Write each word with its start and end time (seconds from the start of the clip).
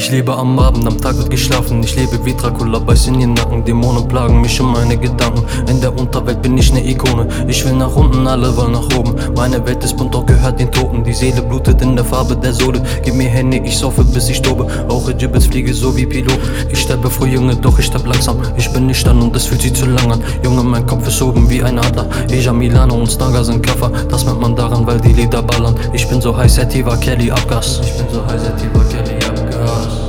Ich 0.00 0.10
lebe 0.10 0.34
am 0.34 0.58
Abend, 0.58 0.86
am 0.86 0.98
Tag 0.98 1.18
wird 1.18 1.28
geschlafen. 1.28 1.82
Ich 1.82 1.94
lebe 1.94 2.24
wie 2.24 2.32
Dracula, 2.32 2.78
beiß 2.78 3.08
in 3.08 3.20
den 3.20 3.34
Nacken. 3.34 3.66
Dämonen 3.66 4.08
plagen 4.08 4.40
mich 4.40 4.58
um 4.58 4.72
meine 4.72 4.96
Gedanken. 4.96 5.44
In 5.68 5.78
der 5.78 5.94
Unterwelt 5.94 6.40
bin 6.40 6.56
ich 6.56 6.72
ne 6.72 6.82
Ikone. 6.82 7.28
Ich 7.46 7.62
will 7.66 7.74
nach 7.74 7.94
unten, 7.94 8.26
alle 8.26 8.56
wollen 8.56 8.72
nach 8.72 8.88
oben. 8.96 9.14
Meine 9.36 9.62
Welt 9.66 9.84
ist 9.84 9.98
bunt, 9.98 10.14
doch 10.14 10.24
gehört 10.24 10.58
den 10.58 10.72
Toten. 10.72 11.04
Die 11.04 11.12
Seele 11.12 11.42
blutet 11.42 11.82
in 11.82 11.96
der 11.96 12.04
Farbe 12.06 12.34
der 12.34 12.54
Sohle. 12.54 12.82
Gib 13.04 13.14
mir 13.14 13.28
Hände, 13.28 13.58
ich 13.58 13.76
saufe, 13.76 14.02
bis 14.02 14.30
ich 14.30 14.40
tobe. 14.40 14.66
Rauche 14.88 15.14
Gibbets, 15.14 15.44
fliege 15.44 15.74
so 15.74 15.94
wie 15.94 16.06
Pilot. 16.06 16.40
Ich 16.70 16.80
sterbe 16.80 17.10
früh, 17.10 17.28
Junge, 17.28 17.54
doch 17.56 17.78
ich 17.78 17.84
sterb 17.84 18.06
langsam. 18.06 18.38
Ich 18.56 18.72
bin 18.72 18.86
nicht 18.86 19.06
an 19.06 19.20
und 19.20 19.36
es 19.36 19.44
fühlt 19.44 19.60
sich 19.60 19.74
zu 19.74 19.84
lang 19.84 20.10
an. 20.10 20.22
Junge, 20.42 20.62
mein 20.62 20.86
Kopf 20.86 21.06
ist 21.08 21.20
oben 21.20 21.50
wie 21.50 21.62
ein 21.62 21.78
Adler. 21.78 22.06
Eja, 22.30 22.54
Milano 22.54 22.94
und 22.94 23.12
Staga 23.12 23.44
sind 23.44 23.62
Kaffer. 23.62 23.92
Das 24.08 24.24
merkt 24.24 24.40
man 24.40 24.56
daran, 24.56 24.86
weil 24.86 24.98
die 24.98 25.12
Lieder 25.12 25.42
ballern. 25.42 25.74
Ich 25.92 26.08
bin 26.08 26.22
so 26.22 26.34
heiß, 26.34 26.54
Sativa, 26.54 26.96
Kelly, 26.96 27.30
Abgas. 27.30 27.82
Ich 27.84 27.92
bin 27.98 28.06
so 28.10 28.24
heiß, 28.24 28.44
Sativa, 28.44 28.82
Kelly, 28.84 29.19
Abgas. 29.60 30.00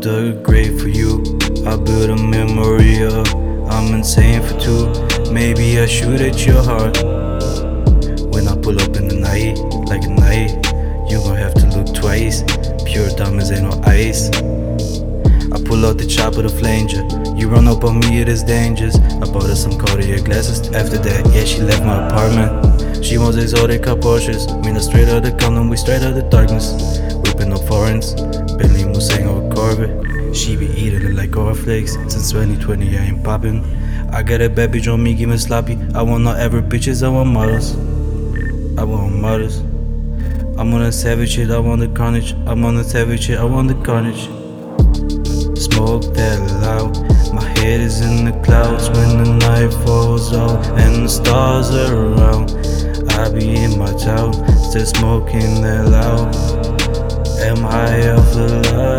dug 0.00 0.26
a 0.26 0.42
grave 0.42 0.80
for 0.80 0.88
you, 0.88 1.20
I 1.66 1.76
built 1.76 2.10
a 2.10 2.16
memory. 2.16 3.02
I'm 3.68 3.94
insane 3.94 4.40
for 4.42 4.58
two. 4.60 5.32
Maybe 5.32 5.80
I 5.80 5.86
shoot 5.86 6.20
at 6.20 6.46
your 6.46 6.62
heart. 6.62 6.96
When 8.32 8.46
I 8.46 8.56
pull 8.56 8.80
up 8.80 8.94
in 8.96 9.08
the 9.08 9.18
night, 9.18 9.58
like 9.88 10.04
a 10.04 10.08
night, 10.08 10.50
you 11.10 11.18
gon' 11.18 11.36
have 11.36 11.54
to 11.54 11.66
look 11.76 11.92
twice. 11.94 12.44
Pure 12.84 13.10
diamonds 13.16 13.50
ain't 13.50 13.62
no 13.62 13.80
ice. 13.84 14.30
I 15.52 15.62
pull 15.62 15.86
out 15.86 15.96
the 15.98 16.06
chopper 16.06 16.42
the 16.42 16.48
flanger. 16.48 17.02
You 17.36 17.48
run 17.48 17.68
up 17.68 17.84
on 17.84 18.00
me, 18.00 18.20
it 18.20 18.28
is 18.28 18.42
dangerous. 18.42 18.96
I 18.96 19.30
bought 19.32 19.44
her 19.44 19.54
some 19.54 19.78
Cartier 19.78 20.20
glasses. 20.20 20.68
After 20.74 20.98
that, 20.98 21.26
yeah, 21.34 21.44
she 21.44 21.62
left 21.62 21.82
my 21.84 22.06
apartment. 22.06 23.04
She 23.04 23.16
wants 23.16 23.38
exotic 23.38 23.84
car 23.84 23.96
Porsches. 23.96 24.46
Me 24.64 24.72
not 24.72 24.82
straight 24.82 25.08
out 25.08 25.22
the 25.22 25.32
condom, 25.32 25.70
we 25.70 25.76
straight 25.76 26.02
out 26.02 26.14
the 26.14 26.22
darkness. 26.22 27.00
Whipping 27.24 27.52
up 27.52 27.62
foreigns. 27.66 28.14
Bentley 28.58 28.84
Mustang 28.84 29.26
or 29.26 29.54
Corvette. 29.54 30.36
She 30.36 30.56
be 30.56 30.66
eating 30.66 31.02
it 31.02 31.14
like 31.14 31.32
cornflakes. 31.32 31.94
Since 31.94 32.30
2020, 32.32 32.98
I 32.98 33.04
ain't 33.06 33.24
popping. 33.24 33.64
I 34.12 34.22
got 34.22 34.42
a 34.42 34.50
bad 34.50 34.72
bitch 34.72 34.92
on 34.92 35.02
me, 35.02 35.14
give 35.14 35.30
me 35.30 35.38
sloppy. 35.38 35.78
I 35.94 36.02
want 36.02 36.24
not 36.24 36.38
ever 36.38 36.60
bitches, 36.60 37.02
I 37.02 37.08
want 37.08 37.30
models. 37.30 37.74
I 38.78 38.84
want 38.84 39.14
models. 39.14 39.60
I'm 40.58 40.74
on 40.74 40.82
a 40.82 40.92
savage 40.92 41.30
shit, 41.30 41.50
I 41.50 41.58
want 41.58 41.80
the 41.80 41.88
carnage. 41.88 42.32
I'm 42.46 42.64
on 42.64 42.76
a 42.76 42.84
savage 42.84 43.24
shit, 43.24 43.38
I 43.38 43.44
want 43.44 43.68
the 43.68 43.74
carnage. 43.84 44.28
Smoke 45.58 46.14
that 46.14 46.38
loud. 46.62 46.94
My 47.34 47.42
head 47.58 47.80
is 47.80 48.00
in 48.00 48.24
the 48.24 48.32
clouds 48.44 48.88
when 48.90 49.24
the 49.24 49.34
night 49.34 49.72
falls 49.84 50.32
out 50.32 50.64
and 50.78 51.04
the 51.04 51.08
stars 51.08 51.70
are 51.72 51.96
around. 51.96 52.52
I 53.10 53.28
be 53.28 53.56
in 53.56 53.76
my 53.76 53.92
town, 53.94 54.34
still 54.56 54.86
smoking 54.86 55.60
that 55.62 55.88
loud. 55.88 56.34
Am 57.40 57.66
I 57.66 58.10
off 58.12 58.32
the 58.34 58.72
love. 58.72 58.97